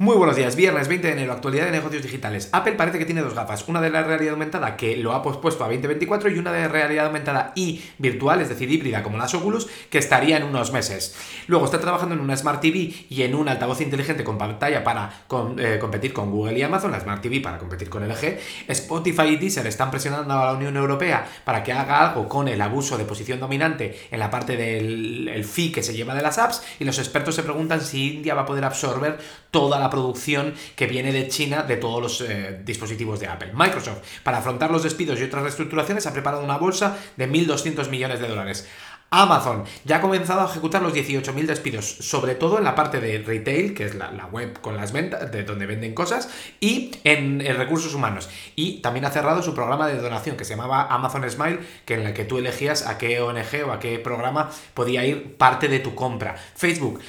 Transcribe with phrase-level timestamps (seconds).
[0.00, 2.50] Muy buenos días, viernes 20 de enero, actualidad de negocios digitales.
[2.52, 5.64] Apple parece que tiene dos gafas, una de la realidad aumentada que lo ha pospuesto
[5.64, 9.66] a 2024 y una de realidad aumentada y virtual, es decir, híbrida como las Oculus,
[9.90, 11.16] que estaría en unos meses.
[11.48, 15.24] Luego está trabajando en una Smart TV y en un altavoz inteligente con pantalla para
[15.58, 18.38] eh, competir con Google y Amazon, la Smart TV para competir con LG.
[18.68, 22.60] Spotify y Deezer están presionando a la Unión Europea para que haga algo con el
[22.60, 26.62] abuso de posición dominante en la parte del fee que se lleva de las apps
[26.78, 29.18] y los expertos se preguntan si India va a poder absorber
[29.50, 33.52] toda la producción que viene de China de todos los eh, dispositivos de Apple.
[33.54, 38.20] Microsoft, para afrontar los despidos y otras reestructuraciones, ha preparado una bolsa de 1.200 millones
[38.20, 38.68] de dólares.
[39.10, 43.18] Amazon ya ha comenzado a ejecutar los 18.000 despidos, sobre todo en la parte de
[43.18, 46.28] retail, que es la, web con las ventas, de donde venden cosas,
[46.60, 48.28] y en, recursos humanos.
[48.54, 52.04] Y también ha cerrado su programa de donación, que se llamaba Amazon Smile, que en
[52.04, 55.78] la que tú elegías a qué ONG o a qué programa podía ir parte de
[55.78, 56.36] tu compra.
[56.54, 57.00] Facebook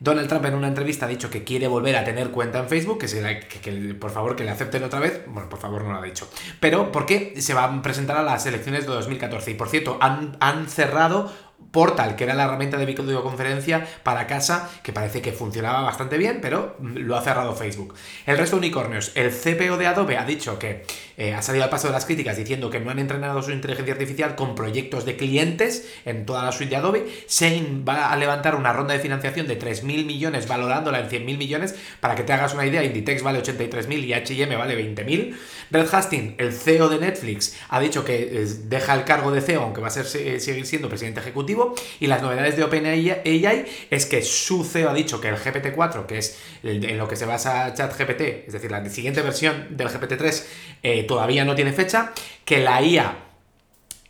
[0.00, 2.98] Donald Trump en una entrevista ha dicho que quiere volver a tener cuenta en Facebook,
[2.98, 5.22] que, por favor que le acepten otra vez.
[5.26, 6.26] Bueno, por favor no lo ha dicho.
[6.58, 9.50] Pero ¿por qué se va a presentar a las elecciones de 2014?
[9.50, 11.30] Y por cierto, han, han cerrado
[11.70, 16.40] Portal, que era la herramienta de videoconferencia para casa, que parece que funcionaba bastante bien,
[16.42, 17.94] pero lo ha cerrado Facebook.
[18.26, 20.84] El resto de unicornios, el CPO de Adobe ha dicho que
[21.20, 23.92] eh, ha salido al paso de las críticas diciendo que no han entrenado su inteligencia
[23.92, 27.06] artificial con proyectos de clientes en toda la suite de Adobe.
[27.26, 31.74] Sein va a levantar una ronda de financiación de 3.000 millones, valorándola en 100.000 millones.
[32.00, 35.36] Para que te hagas una idea, Inditex vale 83.000 y HM vale 20.000.
[35.70, 39.60] Red Hastings, el CEO de Netflix, ha dicho que eh, deja el cargo de CEO,
[39.60, 44.22] aunque va a ser, seguir siendo presidente ejecutivo y las novedades de OpenAI es que
[44.22, 48.46] su CEO ha dicho que el GPT-4, que es en lo que se basa ChatGPT,
[48.46, 50.44] es decir, la siguiente versión del GPT-3,
[50.82, 52.12] eh, todavía no tiene fecha,
[52.44, 53.16] que la IA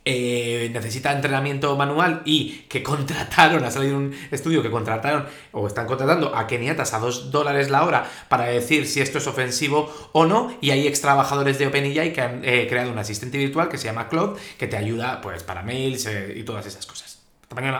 [0.05, 5.87] eh, necesita entrenamiento manual y que contrataron, ha salido un estudio que contrataron o están
[5.87, 10.27] contratando a keniatas a 2 dólares la hora para decir si esto es ofensivo o
[10.27, 13.79] no y hay ex trabajadores de OpenAI que han eh, creado un asistente virtual que
[13.79, 17.19] se llama Claude que te ayuda pues para mails y todas esas cosas.
[17.41, 17.79] Hasta mañana.